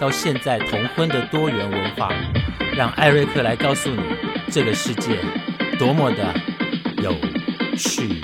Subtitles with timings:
[0.00, 2.12] 到现在同婚的多元文化，
[2.76, 4.02] 让艾瑞克来告诉你，
[4.50, 5.18] 这个世界
[5.78, 6.34] 多么的
[7.02, 7.14] 有
[7.76, 8.20] 趣。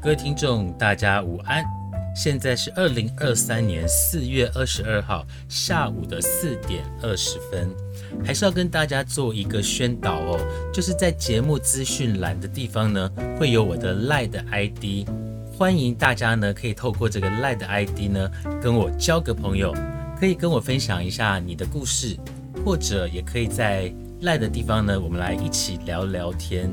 [0.00, 1.64] 各位听众，大家午安！
[2.16, 7.68] 现在是二零二三年四月二十二号下午的四点二十分，
[8.24, 10.40] 还是要跟大家做一个宣导哦，
[10.72, 15.06] 就是在节目资讯栏的地方呢，会有我的赖的 ID，
[15.52, 18.30] 欢迎大家呢可以透过这个赖的 ID 呢
[18.62, 19.74] 跟我交个朋友，
[20.18, 22.16] 可以跟我分享一下你的故事，
[22.64, 23.92] 或者也可以在
[24.22, 26.70] 赖的地方呢，我们来一起聊聊天。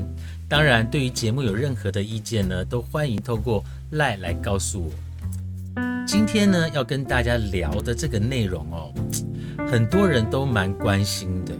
[0.48, 4.90] 当然，对于节目有任何的意见呢，都欢迎透过赖来告诉我。
[6.16, 8.94] 今天呢，要跟大家聊的这个内容哦，
[9.68, 11.52] 很多人都蛮关心的，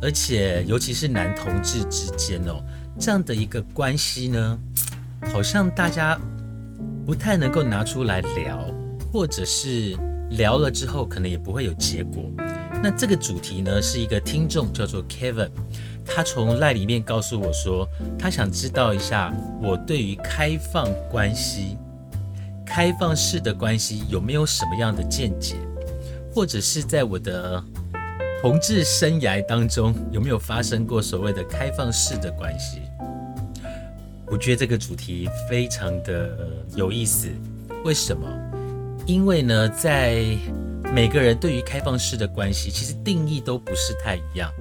[0.00, 2.62] 而且尤其是男同志之间哦，
[2.96, 4.56] 这样的一个关系呢，
[5.32, 6.16] 好像大家
[7.04, 8.64] 不太能够拿出来聊，
[9.12, 9.96] 或者是
[10.30, 12.22] 聊了之后可能也不会有结果。
[12.80, 15.50] 那这个主题呢，是一个听众叫做 Kevin。
[16.06, 17.84] 他从赖里面告诉我说，
[18.16, 21.76] 他想知道一下我对于开放关系、
[22.68, 25.56] 开放式的关系有没有什么样的见解，
[26.34, 27.62] 或者是在我的
[28.42, 32.82] 同志生涯当中有没有发生过所谓的开放式的关系？
[34.26, 36.30] 我觉得这个主题非常的
[36.76, 37.28] 有意思。
[37.84, 38.28] 为什么？
[39.06, 40.22] 因为呢，在
[40.92, 44.52] 每个人对于开放式的关系，其实定义都不是太一样。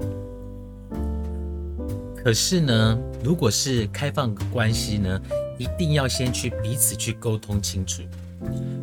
[2.15, 5.21] 可是呢，如果是开放关系呢，
[5.57, 8.01] 一定要先去彼此去沟通清楚。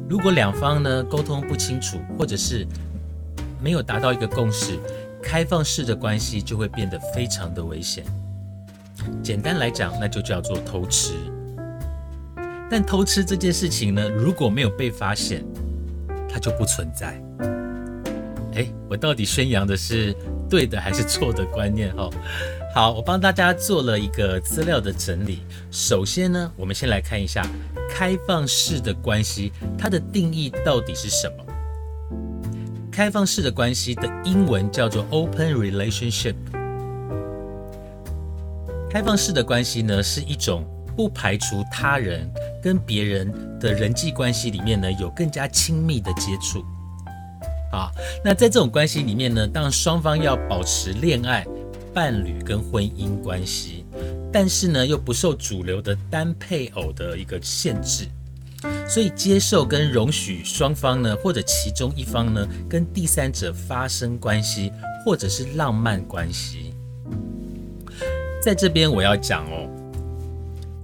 [0.08, 2.66] 如果两方呢沟通不清楚，或者是
[3.60, 4.78] 没有达到一个共识，
[5.22, 8.04] 开放式的关系就会变得非常的危险。
[9.22, 11.14] 简单来讲，那就叫做偷吃。
[12.70, 15.44] 但偷吃这件事情呢，如果没有被发现，
[16.28, 17.20] 它就不存在。
[18.54, 20.14] 哎，我到底宣扬的是
[20.48, 21.92] 对的还是错的观念？
[21.96, 22.10] 哦？
[22.74, 25.44] 好，我帮大家做了一个资料的整理。
[25.70, 27.46] 首先呢，我们先来看一下
[27.88, 31.44] 开放式的关系，它的定义到底是什么？
[32.90, 36.34] 开放式的关系的英文叫做 open relationship。
[38.90, 40.64] 开放式的关系呢，是一种
[40.96, 42.28] 不排除他人
[42.60, 46.58] 跟别人的人际关系里面呢，有更加亲密的接触。
[47.70, 47.88] 啊，
[48.24, 51.46] 那在这种关系里面呢，当双方要保持恋爱。
[51.94, 53.84] 伴侣跟婚姻关系，
[54.32, 58.06] 但是呢又不受主流的单配偶的一个限制，
[58.88, 64.72] 所以接受跟容许双方呢或者其中一方呢跟第三者发生关系，
[65.04, 66.74] 或者是浪漫关系。
[68.42, 69.70] 在这边我要讲哦，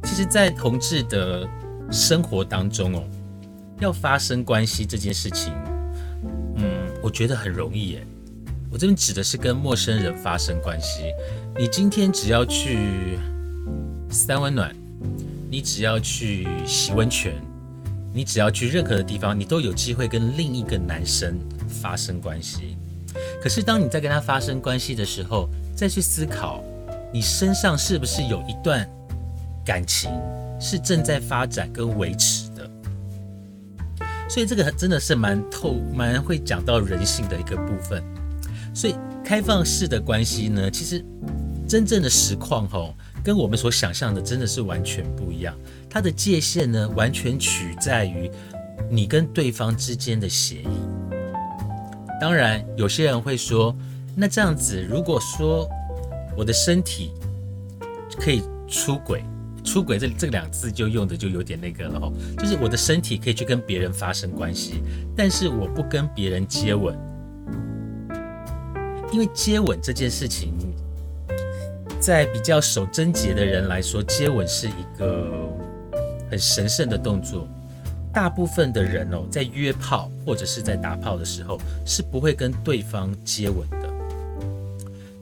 [0.04, 1.46] 其实，在同志的
[1.90, 3.02] 生活当中哦，
[3.80, 5.52] 要发生关系这件事情，
[6.56, 6.64] 嗯，
[7.02, 8.06] 我觉得很容易耶。
[8.70, 11.12] 我这边指的是跟陌生人发生关系。
[11.58, 13.18] 你今天只要去
[14.08, 14.74] 三温暖，
[15.50, 17.34] 你只要去洗温泉，
[18.14, 21.36] 你只要去任何的地方，你都有机会跟另一个男生
[21.68, 22.76] 发生关系。
[23.42, 26.62] 可是当你在跟他发生关系的时候，再去思考，
[27.12, 28.88] 你身上是不是有一段
[29.64, 30.12] 感情
[30.60, 32.70] 是正在发展跟维持的？
[34.28, 38.00] 所以这个真的是蛮透、蛮会讲到人性的一个部分。
[38.72, 38.94] 所以
[39.24, 41.04] 开放式的关系呢，其实
[41.68, 45.54] 真正的实况哈，跟我们所想象的真的是完全不一样。
[45.88, 48.30] 它的界限呢，完全取在于
[48.88, 50.68] 你跟对方之间的协议。
[52.20, 53.74] 当然，有些人会说，
[54.14, 55.68] 那这样子，如果说
[56.36, 57.12] 我的身体
[58.18, 59.24] 可以出轨，
[59.64, 64.82] 出轨这这两个字就用的就有点那个了哦，就是我的身体可以去跟别人发生关系，
[65.16, 66.96] 但是我不跟别人接吻。
[69.12, 70.52] 因为接吻这件事情，
[72.00, 75.26] 在比较守贞洁的人来说，接吻是一个
[76.30, 77.46] 很神圣的动作。
[78.12, 83.88] 大部分的人哦，在约炮或者是在打炮的时候，是不会跟对方接吻的，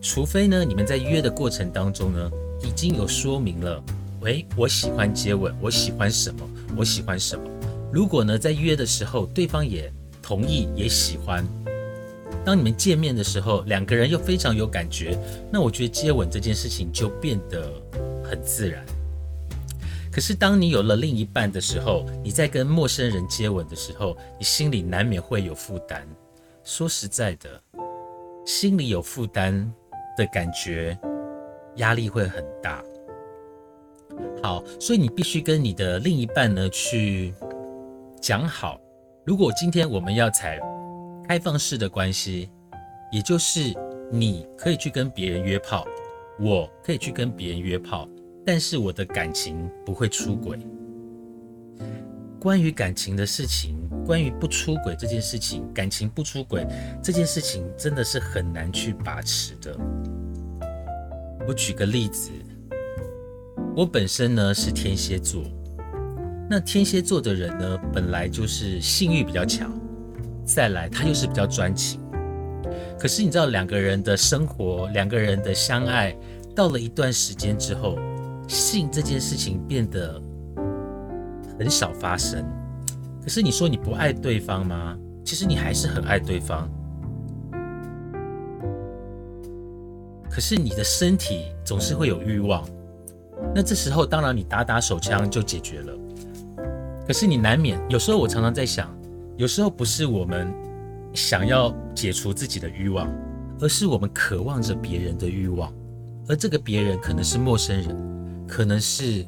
[0.01, 2.31] 除非呢，你们在约的过程当中呢，
[2.63, 3.83] 已经有说明了，
[4.23, 6.41] 喂，我喜欢接吻，我喜欢什么，
[6.79, 7.43] 我喜欢什么。
[7.93, 9.93] 如果呢，在约的时候，对方也
[10.23, 11.47] 同意，也喜欢，
[12.49, 15.19] 当你们见面的时候，两个人又非常有感觉，
[15.53, 17.71] 那我觉得接吻这件事情就变得
[18.25, 18.83] 很自然。
[20.11, 26.09] 可是，当你有了另一半的时候，你在跟陌生人接吻的时候，你心里难免会有负担。
[26.65, 27.63] 说实在的，
[28.47, 29.71] 心里有负担
[30.17, 30.99] 的感觉，
[31.77, 32.83] 压力会很大。
[34.43, 37.35] 好，所以你必须跟你的另一半呢去
[38.23, 38.81] 讲好，
[39.27, 40.59] 如果今天我们要采
[41.29, 42.49] 开放式的关系，
[43.13, 43.75] 也就是
[44.11, 45.87] 你可以去跟别人约炮，
[46.41, 48.09] 我可以去跟别人约炮。
[48.47, 50.59] 但是我的感情不会出轨。
[52.41, 53.77] 关于感情的事情，
[54.07, 56.67] 关于不出轨这件事情，感情不出轨
[57.03, 59.79] 这件事情真的是很难去把持的。
[61.47, 62.31] 我举个例子，
[63.77, 65.43] 我本身呢是天蝎座，
[66.49, 69.71] 那天蝎座的人呢本来就是性欲比较强，
[70.49, 72.01] 再来他又是比较专情。
[72.99, 76.17] 可是你知道两个人的生活，两个人的相爱，
[76.57, 77.99] 到了一段时间之后。
[78.51, 80.19] 性这件事情变得
[81.59, 82.43] 很少发生，
[83.23, 84.97] 可是你说你不爱对方吗？
[85.23, 86.67] 其实你还是很爱对方，
[90.31, 92.67] 可是你的身体总是会有欲望，
[93.55, 95.93] 那这时候当然你打打手枪就解决了。
[97.07, 98.89] 可是你难免有时候我常常在想，
[99.39, 100.53] 有时候不是我们
[101.15, 103.09] 想要解除自己的欲望，
[103.61, 105.73] 而是我们渴望着别人的欲望，
[106.29, 107.97] 而这个别人可能是陌生人。
[108.49, 109.25] 可能是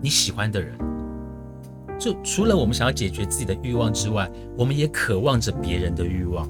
[0.00, 0.78] 你喜欢的人，
[1.98, 6.48] 就除了我们想要解决自己的欲望之外，我们也渴望着别人的欲望。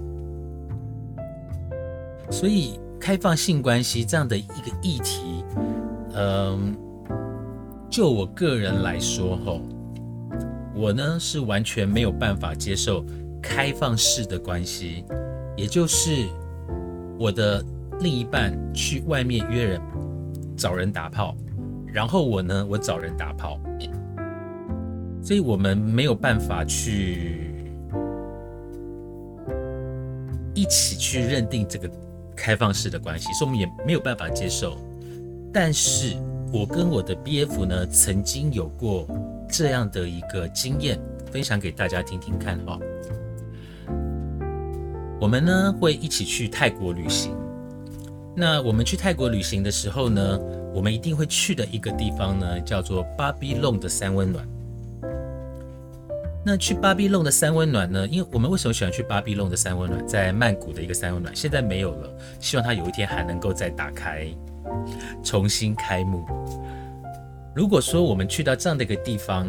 [2.30, 5.42] 所以，开放性关系这样的一个议题，
[6.14, 6.76] 嗯，
[7.88, 9.62] 就我个人来说，吼，
[10.78, 13.04] 我呢是完全没有办法接受
[13.42, 15.04] 开放式的关系，
[15.56, 16.28] 也就是
[17.18, 17.64] 我的
[18.00, 19.80] 另一半去外面约人。
[20.56, 21.36] 找人打炮，
[21.86, 23.60] 然后我呢，我找人打炮，
[25.22, 27.52] 所以我们没有办法去
[30.54, 31.88] 一起去认定这个
[32.34, 34.76] 开放式的关系，所以我们也没有办法接受。
[35.52, 36.16] 但是
[36.52, 39.06] 我跟我的 BF 呢，曾经有过
[39.50, 41.00] 这样的一个经验，
[41.32, 42.78] 分享给大家听听看哈。
[45.20, 47.34] 我们呢会一起去泰国旅行。
[48.36, 50.38] 那我们去泰国旅行的时候呢，
[50.72, 54.46] 我们一定会去的一个地方呢，叫做巴比隆的三温暖。
[56.46, 60.06] 那去巴比隆的三温暖呢，因为我们为什么喜欢去巴比隆的三温暖？
[60.06, 62.08] 在曼谷的一个三温暖，现在没有了，
[62.38, 64.28] 希望它有一天还能够再打开，
[65.22, 66.24] 重新开幕。
[67.58, 69.48] 如果说我们去到这样的一个地方，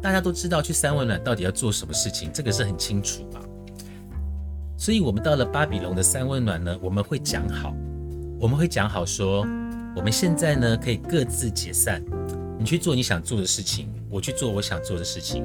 [0.00, 3.38] 大家都知道去三温暖到底要做什么事情，这个是很清楚吧？
[4.78, 7.76] 所以我们到了巴比龙的三温暖呢，我们会讲好。
[8.40, 9.46] 我们会讲好说，
[9.94, 12.02] 我们现在呢可以各自解散，
[12.58, 15.44] 你去做你想做的事情，我去做我想做的事情，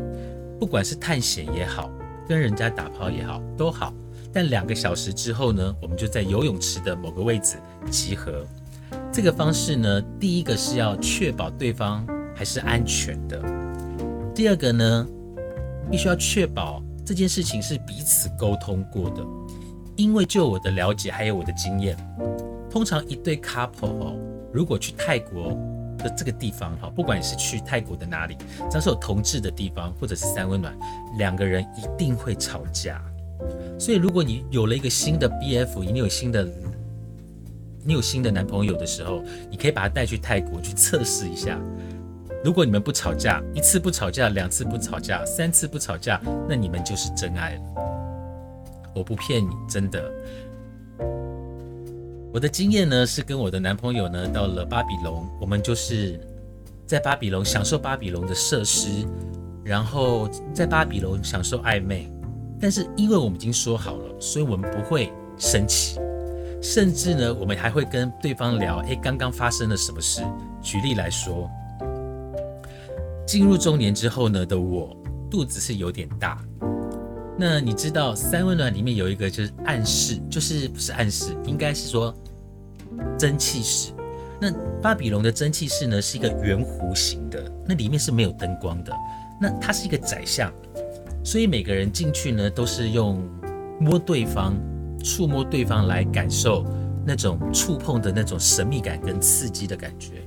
[0.58, 1.92] 不管是探险也好，
[2.26, 3.94] 跟人家打炮也好，都好。
[4.32, 7.58] 但两个小时之后呢，我们就在游泳池的某个位置
[7.90, 8.48] 集合。
[9.14, 13.44] 这个方式呢，第一个是要确保对方还是安全的，
[14.34, 15.06] 第二个呢，
[15.92, 19.22] 必须要确保这件事情是彼此沟通过的。
[19.98, 21.96] 因为就我的了解还有我的经验。
[22.70, 24.16] 通常一对 couple 哦，
[24.54, 25.50] 如果去泰国
[25.98, 28.38] 的这个地方哈，不管是去泰国的哪里，
[28.70, 30.74] 只要是有同志的地方或者是三温暖，
[31.18, 33.04] 两个人一定会吵架。
[33.78, 36.48] 所以如果你有了一个新的 BF，你有新的
[37.84, 41.60] 你有新的男朋友的时候，你可以把他带去泰国去测试一下。
[42.44, 47.62] 如果你们不吵架，一次不吵架，两次不吵架，三次不吵架，那你们就是真爱了。
[48.94, 50.12] 我不骗你，真的。
[52.34, 56.20] 我的经验呢，是跟我的男朋友呢到了巴比隆，我们就是
[56.86, 59.06] 在巴比隆享受巴比隆的设施，
[59.64, 62.12] 然后在巴比隆享受暧昧。
[62.60, 66.00] 但是因为我们已经说好了，所以我们不会生气，
[66.62, 70.22] 甚至呢，我们还会跟对方聊：哎，刚刚发生了什么事？
[70.62, 71.50] 举例来说，
[73.26, 74.96] 进入中年之后呢的我，
[75.30, 76.40] 肚子是有点大。
[77.38, 82.14] 那你知道三温暖里面有一个就是暗示，就是不是暗示，应该是说
[83.18, 83.92] 蒸汽室。
[84.40, 84.52] 那
[84.82, 88.94] 巴比龙的蒸汽室呢是一个圆弧形的，那里面是没有灯光的。
[89.42, 90.54] 那它是一个窄巷，
[91.24, 93.28] 所以每个人进去呢都是用
[93.80, 94.54] 摸对方、
[95.02, 96.66] 触摸对方来感受
[97.06, 100.22] 那种触碰的那种神秘感跟刺激的感觉。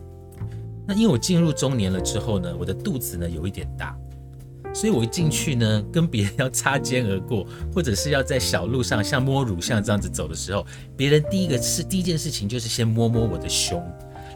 [0.87, 3.97] 那因为我进入中年了之后呢，我的肚子呢有一点大。
[4.75, 10.67] 所以我一进去呢，跟别人要擦肩而过，或者是要在小路上像摸乳像这样子走的时候，
[10.97, 13.81] 别人第一个是第一件事情就是先摸摸我的胸，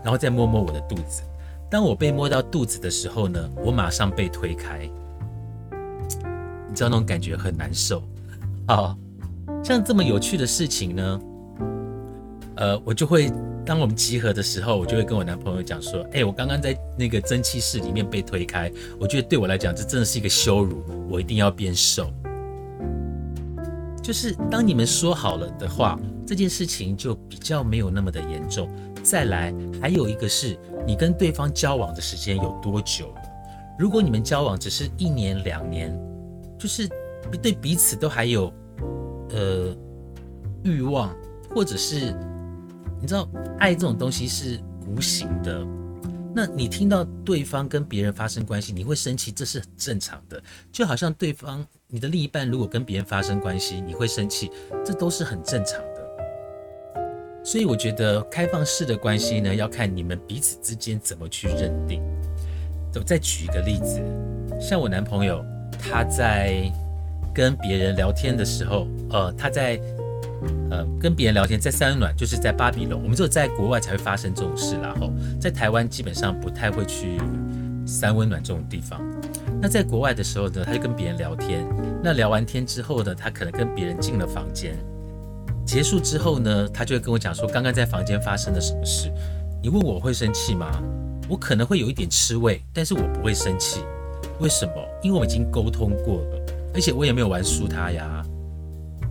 [0.04, 1.22] 然后再摸摸我的肚子。
[1.68, 4.88] 当我被摸到肚子的时候呢，我马上被推开，
[6.68, 8.00] 你知道那种感觉很难受。
[8.66, 8.96] 啊，
[9.64, 11.20] 像这么有趣的事情呢，
[12.56, 13.30] 呃，我就会。
[13.66, 22.10] 当我们集合的时候，我就会跟我男朋友讲说：“哎，我刚刚在那个蒸汽室里面被推开，我觉得对我来讲，这真的是一个羞辱，我一定要变瘦。”
[24.02, 28.70] 就是当你们说好了的话，这件事情就比较没有那么的严重。
[29.02, 29.52] 再来，
[29.82, 33.20] 还有一个是你跟对方交往的时间有多久了？
[33.78, 35.94] 如果你们交往只是一年两年，
[36.58, 36.88] 就是
[37.42, 38.50] 对彼此都还有
[39.30, 39.76] 呃
[40.64, 41.14] 欲望，
[41.54, 42.14] 或者是。
[43.00, 43.28] 你知道
[43.60, 44.58] 爱这种东西是
[44.88, 45.64] 无形的，
[46.34, 50.42] 那你听到对方跟别人发生关系，你会生气，这是很正常的。
[50.72, 54.50] 就好像对方你的另一半如果跟别人发生关系，你会生气，
[54.84, 57.44] 这都是很正常的。
[57.44, 62.02] 所以我觉得开放式的关系呢，要看你们彼此之间怎么去认定。
[62.96, 64.02] 我再举一个例子，
[64.60, 65.40] 像我男朋友
[65.78, 66.68] 他在
[67.34, 69.80] 跟别人聊天的时候，呃，他在。
[70.70, 77.18] 呃，跟别人聊天，在三温暖，就是在巴比龙，我们只有在国外才会发生这种事，然后在台湾基本上不太会去
[77.84, 79.00] 三温暖这种地方。
[79.60, 81.66] 那在国外的时候呢，他就跟别人聊天，
[82.04, 84.76] 那聊完天之后呢，他可能跟别人进了房间，
[85.66, 89.10] 结束之后呢，他就会跟我讲说，刚刚在房间发生了什么事。
[89.60, 90.70] 你问我会生气吗？
[91.28, 93.80] 我可能会有一点吃味，但是我不会生气。
[94.38, 94.74] 为什么？
[95.02, 96.37] 因为我已经沟通过了，
[96.78, 98.24] 而且我也没有玩输他呀。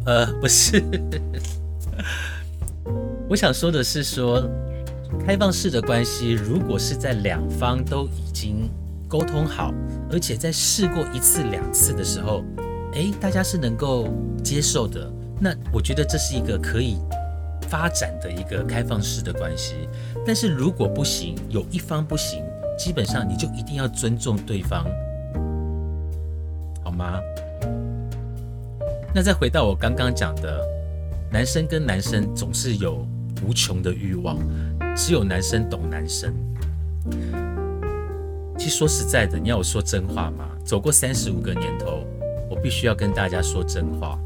[0.06, 0.82] 呃，不是，
[3.28, 4.50] 我想说的是，说
[5.26, 8.70] 开放式的关系，如果是在两方都已经
[9.06, 9.74] 沟通好，
[10.10, 12.42] 而且在试过一次两次的时候，
[12.94, 14.08] 诶，大家是能够
[14.42, 16.96] 接受的，那我觉得这是一个可以
[17.64, 19.90] 发展的一个开放式的关系。
[20.26, 22.42] 但是如果不行，有一方不行，
[22.80, 24.86] 基本上你就一定要尊重对方，
[26.82, 27.20] 好吗？
[29.14, 30.64] 那再回到我刚刚讲的，
[31.32, 33.08] 男生跟男生总是有
[33.44, 34.38] 无穷的欲望，
[34.96, 36.34] 只有男生懂男生。
[38.58, 40.50] 其实说实在的，你要我说真话吗？
[40.64, 42.04] 走过三十五个年头，
[42.50, 44.20] 我必须要跟大家说真话。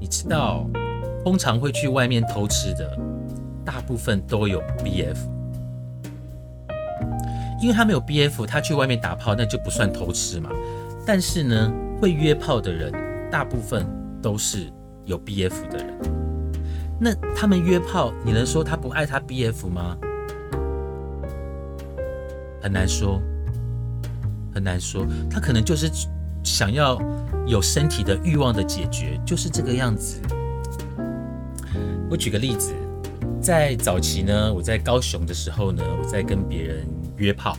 [0.00, 0.66] 你知道，
[1.22, 2.98] 通常会去外面偷吃的，
[3.64, 5.16] 大部分都有 BF，
[7.60, 10.50] 因为他没有 BF，他去外面打炮那就不算偷吃嘛。
[11.06, 13.03] 但是呢，会约炮的人。
[13.34, 13.84] 大部分
[14.22, 14.72] 都是
[15.06, 15.98] 有 BF 的人，
[17.00, 19.98] 那他们约炮，你能说他不爱他 BF 吗？
[22.62, 23.20] 很难说，
[24.54, 25.90] 很难说，他可能就是
[26.44, 26.96] 想要
[27.44, 30.20] 有身体的欲望的解决，就是这个样子。
[32.08, 32.72] 我举个例子，
[33.42, 36.86] 在早期呢，我在高雄的时候呢，我在跟别人
[37.16, 37.56] 约炮，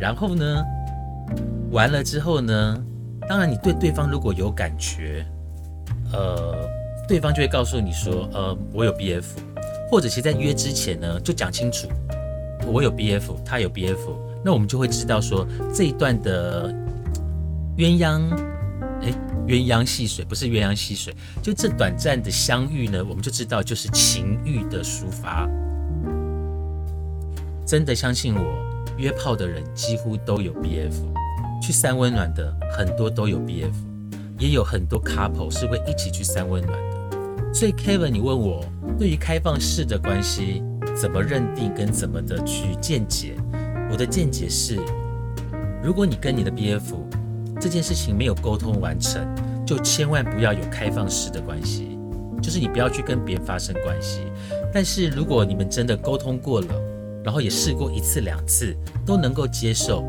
[0.00, 0.64] 然后呢，
[1.70, 2.82] 完了之后呢。
[3.32, 5.24] 当然，你对对方如果有感觉，
[6.12, 6.68] 呃，
[7.08, 9.24] 对方就会告诉你说，呃，我有 BF，
[9.90, 11.88] 或者其实在约之前呢，就讲清楚，
[12.66, 13.96] 我有 BF，他有 BF，
[14.44, 16.70] 那我们就会知道说这一段的
[17.78, 18.20] 鸳鸯，
[19.00, 19.10] 哎，
[19.46, 25.48] 鸳鸯戏水不是鸳鸯戏水，就这短暂的相遇呢，我们就知道就是情欲的抒发。
[27.64, 28.42] 真的相信我，
[28.98, 30.92] 约炮的人几乎都有 BF。
[31.62, 33.72] 去三温暖的很多都有 BF，
[34.36, 37.54] 也有很多 couple 是会一起去三温暖的。
[37.54, 38.64] 所以 Kevin，你问我
[38.98, 40.60] 对于开放式的关系
[41.00, 43.36] 怎么认定跟怎么的去见解，
[43.92, 44.76] 我的见解是，
[45.80, 46.96] 如果你跟你的 BF
[47.60, 49.24] 这件事情没有沟通完成，
[49.64, 51.96] 就千万不要有开放式的关系，
[52.42, 54.22] 就是你不要去跟别人发生关系。
[54.74, 56.74] 但是如果你们真的沟通过了，
[57.22, 58.76] 然后也试过一次两次
[59.06, 60.04] 都能够接受。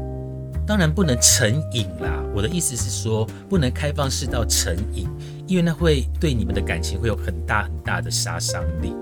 [0.66, 2.24] 当然不能成瘾啦！
[2.34, 5.08] 我的意思是说，不能开放式到成瘾，
[5.46, 8.96] 因为那会对你们的感情会有很大很大的杀伤力。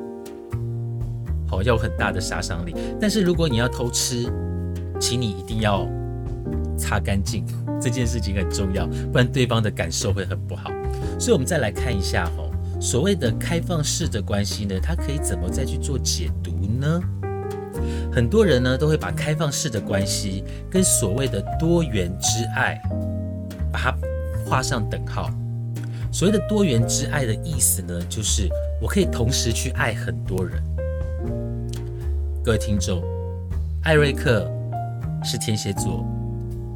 [1.47, 2.73] 好，要有很大的杀伤力。
[2.99, 4.31] 但是如果你要偷吃，
[4.99, 5.87] 请你一定要
[6.77, 7.45] 擦干净，
[7.79, 10.71] 这件事情很重要，不然对方的感受会很不好。
[11.19, 12.51] 所以，我们再来看一下吼，
[12.81, 17.01] 所谓的开放式的关系呢，它可以怎么再去做解读呢？
[18.11, 22.81] 很多人呢都会把开放式的关系跟所谓的多元之爱，
[23.71, 23.97] 把它
[24.45, 25.29] 画上等号。
[26.11, 28.49] 所谓的多元之爱的意思呢，就是
[28.81, 30.61] 我可以同时去爱很多人。
[32.43, 33.01] 各位听众，
[33.83, 34.51] 艾瑞克
[35.23, 36.05] 是天蝎座，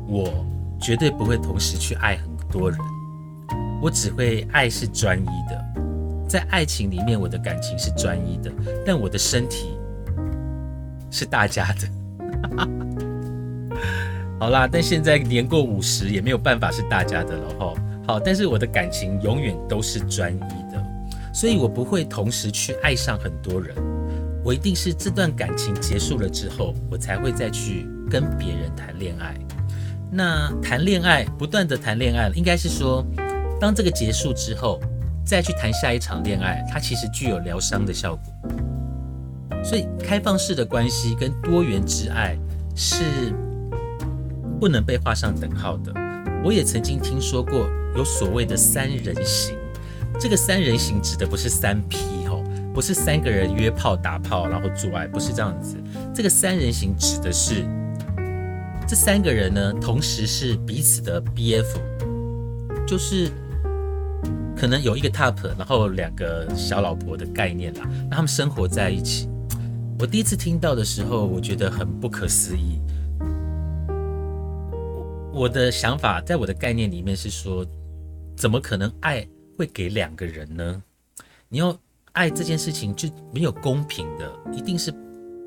[0.07, 0.45] 我
[0.79, 2.79] 绝对不会同时去爱很多人，
[3.81, 5.65] 我只会爱是专一的。
[6.29, 8.51] 在爱情里面，我的感情是专一的，
[8.85, 9.74] 但我的身体
[11.15, 11.87] 是大家的。
[14.37, 17.73] 好啦，但现在年过五十也没有办法是大家的了哈。
[18.05, 20.39] 好，但是我的感情永远都是专一
[20.71, 20.83] 的，
[21.33, 23.73] 所以我不会同时去爱上很多人。
[24.43, 29.33] 我一定是这段感情结束了之后，我才会再去跟别人谈恋爱。
[30.11, 33.03] 那谈恋爱，不断的谈恋爱，应该是说，
[33.59, 34.81] 当这个结束之后，
[35.25, 38.51] 再去谈下一场恋爱，它其实具有疗伤的效果。
[39.65, 42.37] 所以，开放式的关系跟多元之爱
[42.75, 43.33] 是
[44.59, 45.91] 不能被画上等号的。
[46.43, 47.67] 我也曾经听说过
[47.97, 49.57] 有所谓的三人行，
[50.19, 52.43] 这个三人行指的不是三 P 哦，
[52.75, 55.75] 不是三个人约炮打炮然后做爱，不是这样子。
[56.13, 57.65] 这个三人行指的是
[58.87, 61.65] 这三个人呢，同时是彼此的 BF，
[62.85, 63.31] 就是
[64.55, 69.27] 可能有一个 top，然后两个小老婆的概念啦，那他们生活在一起。
[69.97, 72.81] 我第一次听到的时候，我觉得很不可思议。
[75.33, 77.65] 我的想法，在我的概念里面是说，
[78.35, 79.25] 怎么可能爱
[79.57, 80.83] 会给两个人呢？
[81.47, 81.77] 你要
[82.11, 84.93] 爱这件事情就没有公平的，一定是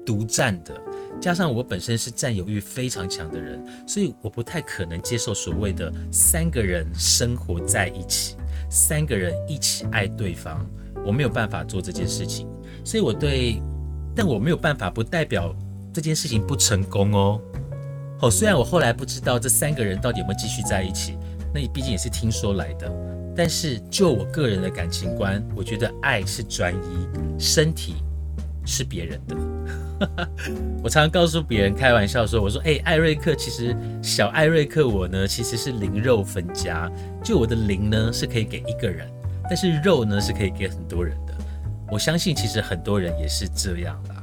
[0.04, 0.74] 独占的。
[1.20, 8.34] 加上我本身是占有欲非常强的人，所以我不太可能接受所谓的三个人生活在一起，
[8.70, 10.66] 三个人一起爱对方，
[11.04, 12.48] 我没有办法做这件事情。
[12.82, 13.60] 所以我对，
[14.18, 15.54] 但我没有办法，不代表
[15.94, 17.40] 这件事情不成功哦。
[18.20, 21.16] 哦，虽然我后来不知道这三个人到底有没有继续在一起，
[21.54, 22.92] 那你毕竟也是听说来的。
[23.36, 27.94] 但是就我个人的感情观，我觉得爱是专一，身体
[28.66, 29.36] 是别人的。
[30.82, 36.90] 我常常告诉别人开玩笑说：“我说，哎，艾瑞克，其实小艾瑞克我呢，其实是灵肉分家，
[37.22, 39.08] 就我的灵呢是可以给一个人，
[39.44, 41.16] 但是肉呢是可以给很多人。
[41.90, 44.22] 我相信其实很多人也是这样啦。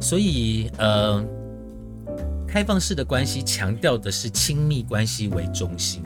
[0.00, 1.24] 所以，呃。”
[2.48, 6.02] 开放式的关系强调的是亲密关系为中心，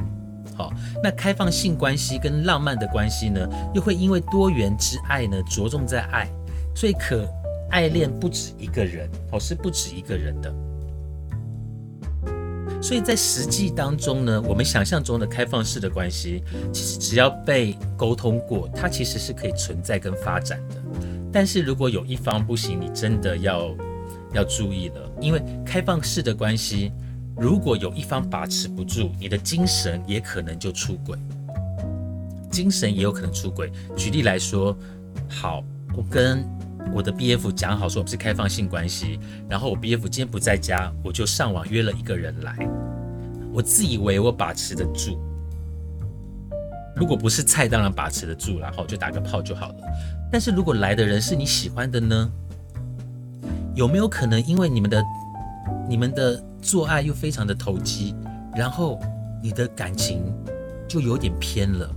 [0.56, 6.28] 好，那开放性关系跟浪漫的关系呢，又会因为多元之爱呢着重在爱，
[6.74, 7.24] 所以可
[7.70, 10.52] 爱恋不止一个人，哦，是不止一个人的。
[12.82, 20.76] 所以在实际当中呢，我们想象中的开放式的关系，其实只要被沟通过，它其实是可以存在跟发展的。
[21.32, 23.74] 但是如果有一方不行，你真的要。
[24.32, 26.92] 要注意了，因为开放式的关系，
[27.36, 31.18] 如果有一方把持不住，你的精神也可能就出轨，
[32.48, 33.72] 精神也有可能出轨。
[33.96, 34.78] 举例来说，
[35.28, 35.64] 好，
[35.96, 36.44] 我跟
[36.92, 42.56] 我的 B F 讲好说我们是开放性关系，然后我 B F 今天不在家，我就上网约了一个人来，
[43.52, 45.18] 我自以为我把持得住，
[46.96, 49.76] 如果不是菜，当然把持得住，然后就打个炮就好了。
[50.32, 52.30] 但是如果来的人是你喜欢的呢？
[53.74, 55.02] 有没有可能，因为你们的、
[55.88, 58.14] 你们的做爱又非常的投机，
[58.54, 59.00] 然后
[59.40, 60.24] 你的感情
[60.88, 61.88] 就有点偏了，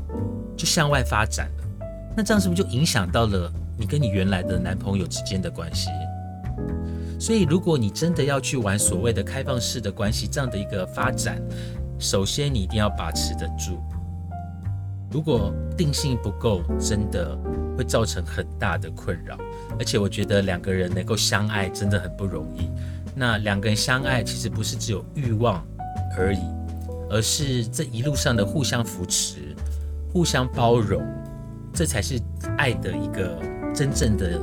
[0.56, 1.88] 就向外发展了？
[2.16, 3.52] 那这样是不是就影响到了
[3.84, 5.90] 你跟你原来的男朋友之间的关系？
[7.20, 11.42] 所以，如果你真的要去玩所谓的开放式的关系这样的一个发展，
[12.00, 13.78] 首先你一定要把持得住。
[15.12, 17.38] 如果定性不够，真的
[17.78, 19.38] 会造成很大的困扰。
[19.78, 22.70] 而且我觉得两个人能够相爱真的很不容易。
[23.14, 25.62] 那两个人相爱其实不是只有欲望
[26.18, 26.40] 而已，
[27.10, 29.54] 而是这一路上的互相扶持、
[30.14, 31.06] 互相包容，
[31.74, 32.18] 这才是
[32.58, 33.38] 爱的一个
[33.74, 34.40] 真正的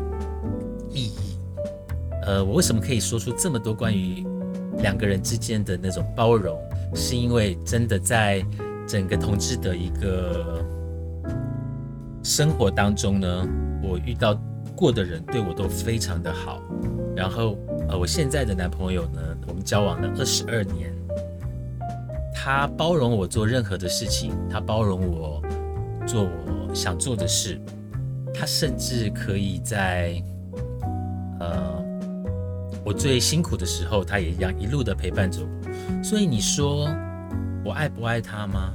[0.91, 1.37] 意义。
[2.27, 4.27] 呃，我为什么可以说出这么多关于
[4.79, 6.59] 两个人之间的那种包容？
[6.95, 8.45] 是因为真的在
[8.87, 10.65] 整个同志的一个
[12.23, 13.49] 生活当中呢，
[13.83, 14.39] 我遇到。
[14.77, 16.63] 过的人对我都非常的好，
[17.15, 17.59] 然后
[17.91, 20.91] 呃，我现在的男朋友呢，我们交往了二十二年，
[22.35, 25.43] 他包容我做任何的事情，他包容我
[26.07, 27.61] 做我想做的事，
[28.41, 30.15] 他甚至可以在
[31.41, 31.85] 呃
[32.83, 36.03] 我最辛苦的时候，他也一样一路的陪伴着我。
[36.03, 36.89] 所以你说
[37.63, 38.73] 我爱不爱他吗？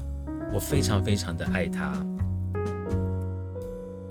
[0.54, 1.94] 我非常非常的爱他。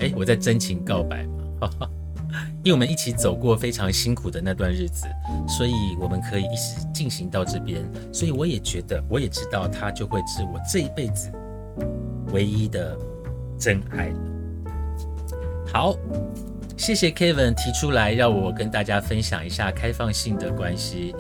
[0.01, 1.71] 哎，我在真情告白嘛，
[2.64, 5.07] 因为我们一起走过非常辛苦的那段日子，
[5.47, 7.81] 所以我们可以一直进行到这边。
[8.12, 11.31] 所以我也觉得，我也知道他就会是我这一辈子
[12.33, 12.99] 唯一的
[13.57, 14.12] 真爱。
[15.74, 15.96] 好，
[16.76, 21.12] 谢谢 Kevin 提出来让我跟大家分享一下开放性的关系。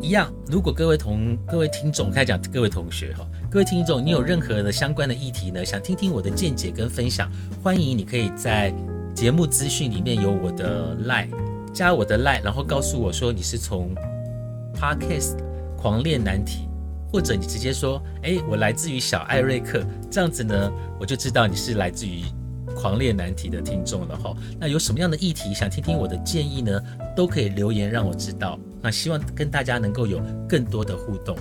[0.00, 3.24] 一样，如果各位同各位听众，开讲各位同学哈。
[3.48, 5.64] 各位听众，你有任何的相关的议题呢？
[5.64, 7.30] 想听听我的见解跟分享，
[7.62, 8.74] 欢迎你可以在
[9.14, 11.28] 节目资讯里面有我的 line，
[11.72, 13.94] 加我的 line，然后告诉我说你是从
[14.74, 15.36] podcast
[15.76, 16.68] 狂恋难题，
[17.12, 22.24] 或者你直接说，哎，我来自于小艾瑞克，这样子呢，我就知道你是来自于
[22.80, 24.34] 狂烈难题的听众了哈。
[24.58, 26.80] 那有什么样的议题想听听我的建议呢？
[27.14, 28.58] 都可以留言让我知道。
[28.80, 31.36] 那希望跟大家能够有更多的互动。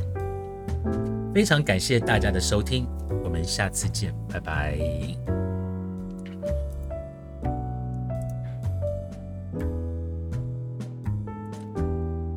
[1.34, 2.86] 非常感谢大家的收听，
[3.24, 5.39] 我们下次见，拜拜。